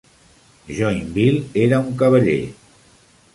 Joinville 0.77 1.43
era 1.67 1.77
un 1.91 1.93
cavaller. 2.01 2.41